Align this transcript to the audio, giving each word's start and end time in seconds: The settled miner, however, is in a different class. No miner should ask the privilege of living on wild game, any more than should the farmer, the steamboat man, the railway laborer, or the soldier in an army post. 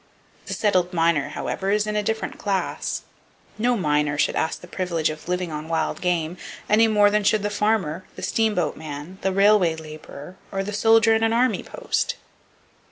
The 0.47 0.55
settled 0.55 0.93
miner, 0.93 1.29
however, 1.29 1.69
is 1.69 1.85
in 1.85 1.95
a 1.95 2.01
different 2.01 2.39
class. 2.39 3.03
No 3.59 3.77
miner 3.77 4.17
should 4.17 4.35
ask 4.35 4.59
the 4.59 4.67
privilege 4.67 5.11
of 5.11 5.27
living 5.29 5.51
on 5.51 5.67
wild 5.67 6.01
game, 6.01 6.37
any 6.67 6.87
more 6.87 7.11
than 7.11 7.23
should 7.23 7.43
the 7.43 7.51
farmer, 7.51 8.05
the 8.15 8.23
steamboat 8.23 8.75
man, 8.75 9.19
the 9.21 9.31
railway 9.31 9.75
laborer, 9.75 10.37
or 10.51 10.63
the 10.63 10.73
soldier 10.73 11.13
in 11.13 11.23
an 11.23 11.33
army 11.33 11.61
post. 11.61 12.15